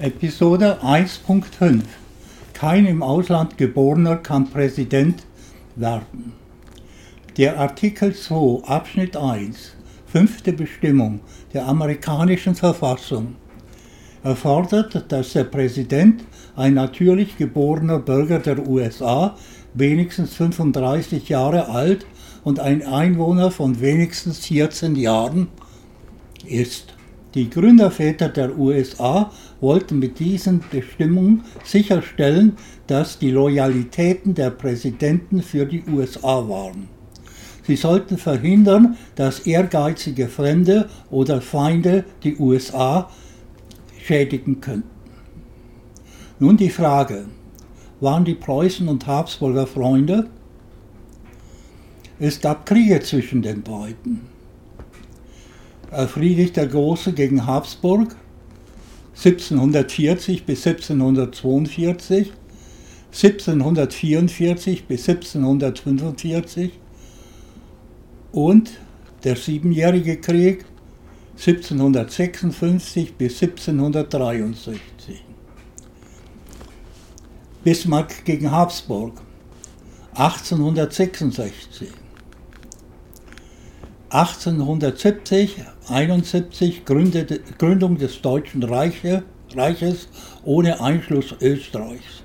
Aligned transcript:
Episode 0.00 0.78
1.5 0.80 1.82
Kein 2.52 2.86
im 2.86 3.02
Ausland 3.02 3.58
geborener 3.58 4.14
kann 4.18 4.48
Präsident 4.48 5.24
werden. 5.74 6.34
Der 7.36 7.58
Artikel 7.58 8.14
2 8.14 8.62
Abschnitt 8.64 9.16
1 9.16 9.74
fünfte 10.06 10.52
Bestimmung 10.52 11.18
der 11.52 11.66
amerikanischen 11.66 12.54
Verfassung 12.54 13.34
erfordert, 14.22 15.04
dass 15.08 15.32
der 15.32 15.44
Präsident 15.44 16.22
ein 16.54 16.74
natürlich 16.74 17.36
geborener 17.36 17.98
Bürger 17.98 18.38
der 18.38 18.68
USA, 18.68 19.36
wenigstens 19.74 20.32
35 20.34 21.28
Jahre 21.28 21.70
alt 21.70 22.06
und 22.44 22.60
ein 22.60 22.86
Einwohner 22.86 23.50
von 23.50 23.80
wenigstens 23.80 24.46
14 24.46 24.94
Jahren 24.94 25.48
ist. 26.46 26.97
Die 27.34 27.50
Gründerväter 27.50 28.30
der 28.30 28.58
USA 28.58 29.30
wollten 29.60 29.98
mit 29.98 30.18
diesen 30.18 30.64
Bestimmungen 30.70 31.44
sicherstellen, 31.62 32.56
dass 32.86 33.18
die 33.18 33.30
Loyalitäten 33.30 34.34
der 34.34 34.50
Präsidenten 34.50 35.42
für 35.42 35.66
die 35.66 35.84
USA 35.84 36.48
waren. 36.48 36.88
Sie 37.64 37.76
sollten 37.76 38.16
verhindern, 38.16 38.96
dass 39.14 39.40
ehrgeizige 39.40 40.28
Fremde 40.28 40.88
oder 41.10 41.42
Feinde 41.42 42.04
die 42.24 42.36
USA 42.38 43.10
schädigen 44.02 44.62
könnten. 44.62 44.88
Nun 46.38 46.56
die 46.56 46.70
Frage, 46.70 47.26
waren 48.00 48.24
die 48.24 48.36
Preußen 48.36 48.88
und 48.88 49.06
Habsburger 49.06 49.66
Freunde? 49.66 50.30
Es 52.18 52.40
gab 52.40 52.64
Kriege 52.64 53.00
zwischen 53.00 53.42
den 53.42 53.62
beiden. 53.62 54.37
Äh, 55.90 56.06
Friedrich 56.06 56.52
der 56.52 56.66
Große 56.66 57.12
gegen 57.12 57.46
Habsburg 57.46 58.14
1740 59.16 60.44
bis 60.44 60.66
1742, 60.66 62.32
1744 63.10 64.84
bis 64.84 65.08
1745 65.08 66.72
und 68.32 68.70
der 69.24 69.34
Siebenjährige 69.34 70.20
Krieg 70.20 70.64
1756 71.38 73.14
bis 73.14 73.42
1763. 73.42 74.80
Bismarck 77.64 78.24
gegen 78.24 78.50
Habsburg 78.50 79.20
1866. 80.14 81.88
1870, 84.10 85.56
71 85.90 86.86
Gründung 86.86 87.98
des 87.98 88.22
Deutschen 88.22 88.62
Reiche, 88.62 89.22
Reiches 89.54 90.08
ohne 90.44 90.80
Einschluss 90.80 91.34
Österreichs. 91.42 92.22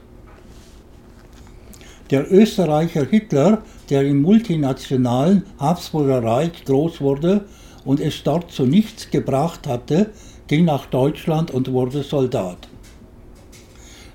Der 2.10 2.32
Österreicher 2.32 3.06
Hitler, 3.06 3.64
der 3.90 4.04
im 4.04 4.22
multinationalen 4.22 5.44
Habsburger 5.60 6.24
Reich 6.24 6.64
groß 6.64 7.02
wurde 7.02 7.46
und 7.84 8.00
es 8.00 8.24
dort 8.24 8.50
zu 8.50 8.66
nichts 8.66 9.10
gebracht 9.10 9.68
hatte, 9.68 10.12
ging 10.48 10.64
nach 10.64 10.86
Deutschland 10.86 11.52
und 11.52 11.70
wurde 11.74 12.02
Soldat. 12.04 12.70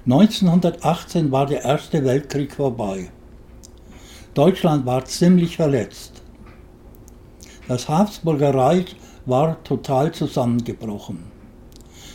1918 0.06 1.30
war 1.30 1.44
der 1.44 1.64
Erste 1.64 2.02
Weltkrieg 2.02 2.54
vorbei. 2.54 3.10
Deutschland 4.32 4.86
war 4.86 5.04
ziemlich 5.04 5.56
verletzt. 5.56 6.17
Das 7.68 7.86
Habsburger 7.86 8.54
Reich 8.54 8.96
war 9.26 9.62
total 9.62 10.10
zusammengebrochen. 10.12 11.24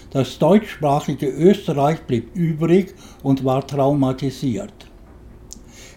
Das 0.10 0.40
deutschsprachige 0.40 1.28
Österreich 1.28 2.02
blieb 2.08 2.36
übrig 2.36 2.96
und 3.22 3.46
war 3.46 3.66
traumatisiert. 3.66 4.74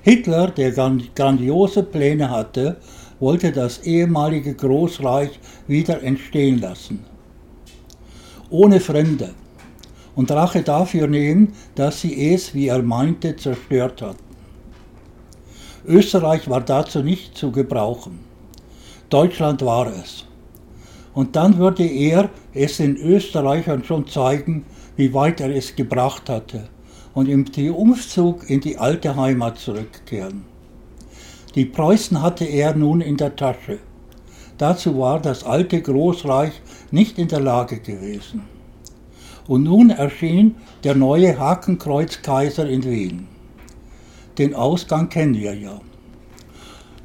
Hitler, 0.03 0.48
der 0.48 0.73
grandiose 0.73 1.83
Pläne 1.83 2.30
hatte, 2.30 2.77
wollte 3.19 3.51
das 3.51 3.79
ehemalige 3.79 4.55
Großreich 4.55 5.41
wieder 5.67 6.03
entstehen 6.03 6.61
lassen. 6.61 7.07
Ohne 8.51 8.79
Fremde. 8.79 9.33
Und 10.14 10.30
Rache 10.30 10.63
dafür 10.63 11.09
nehmen, 11.09 11.55
dass 11.75 12.03
sie 12.03 12.30
es, 12.35 12.55
wie 12.55 12.69
er 12.69 12.83
meinte, 12.83 13.36
zerstört 13.36 14.03
hatten. 14.03 14.23
Österreich 15.86 16.48
war 16.51 16.61
dazu 16.61 17.03
nicht 17.03 17.39
zu 17.39 17.51
gebrauchen. 17.51 18.36
Deutschland 19.11 19.64
war 19.64 19.86
es. 19.86 20.24
Und 21.14 21.36
dann 21.36 21.58
würde 21.58 21.86
er 21.86 22.28
es 22.52 22.78
den 22.78 22.96
Österreichern 22.96 23.84
schon 23.84 24.06
zeigen, 24.06 24.64
wie 24.96 25.14
weit 25.14 25.40
er 25.40 25.55
es 25.55 25.77
gebracht 25.77 26.28
hatte 26.28 26.68
und 27.14 27.28
im 27.28 27.50
Triumphzug 27.50 28.50
in 28.50 28.61
die 28.61 28.77
alte 28.77 29.17
Heimat 29.17 29.58
zurückkehren. 29.58 30.44
Die 31.55 31.64
Preußen 31.64 32.20
hatte 32.20 32.44
er 32.44 32.77
nun 32.77 33.00
in 33.00 33.17
der 33.17 33.34
Tasche. 33.34 33.78
Dazu 34.58 34.98
war 34.98 35.20
das 35.20 35.44
alte 35.44 35.80
Großreich 35.80 36.52
nicht 36.90 37.18
in 37.18 37.28
der 37.28 37.40
Lage 37.40 37.78
gewesen. 37.78 38.42
Und 39.46 39.62
nun 39.62 39.90
erschien 39.90 40.56
der 40.84 40.94
neue 40.94 41.38
Hakenkreuzkaiser 41.38 42.68
in 42.68 42.84
Wien. 42.84 43.28
Den 44.36 44.55
Ausgang 44.55 45.08
kennen 45.08 45.34
wir 45.34 45.55
ja. 45.55 45.80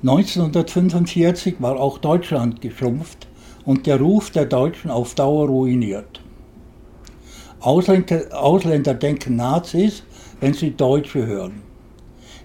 1945 0.02 1.58
war 1.60 1.80
auch 1.80 2.00
Deutschland 2.00 2.60
geschrumpft 2.60 3.28
und 3.66 3.86
der 3.86 4.00
Ruf 4.00 4.32
der 4.32 4.46
Deutschen 4.46 4.90
auf 4.90 5.14
Dauer 5.14 5.48
ruiniert. 5.48 6.22
Ausländer, 7.60 8.24
Ausländer 8.32 8.96
denken 8.96 9.36
Nazis, 9.36 10.02
wenn 10.40 10.56
sie 10.56 10.72
Deutsche 10.72 11.28
hören. 11.28 11.62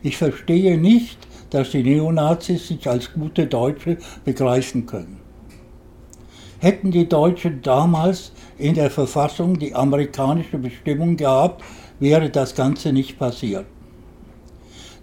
Ich 0.03 0.19
verstehe 0.19 0.77
nicht, 0.77 1.17
dass 1.49 1.71
die 1.71 1.83
Neonazis 1.83 2.69
sich 2.69 2.87
als 2.87 3.15
gute 3.15 3.47
Deutsche 3.47 3.97
begreifen 4.27 4.85
können. 4.85 5.19
Hätten 6.59 6.91
die 6.91 7.09
Deutschen 7.09 7.63
damals 7.63 8.33
in 8.59 8.75
der 8.75 8.91
Verfassung 8.91 9.59
die 9.59 9.75
amerikanische 9.75 10.59
Bestimmung 10.59 11.17
gehabt, 11.17 11.65
wäre 12.01 12.29
das 12.29 12.55
Ganze 12.55 12.93
nicht 12.93 13.19
passiert. 13.19 13.65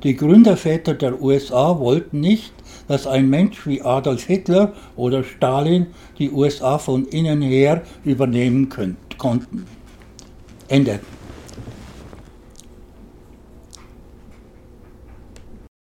Die 0.04 0.18
Gründerväter 0.18 0.94
der 0.94 1.22
USA 1.22 1.80
wollten 1.80 2.20
nicht, 2.20 2.54
dass 2.90 3.08
ein 3.08 3.30
Mensch 3.30 3.66
wie 3.66 3.82
Adolf 3.82 4.26
Hitler 4.26 4.74
oder 4.98 5.24
Stalin 5.24 5.88
die 6.20 6.30
USA 6.30 6.78
von 6.78 7.06
innen 7.06 7.42
her 7.42 7.84
übernehmen 8.04 8.68
konnten. 9.18 9.66
Ende. 10.68 11.00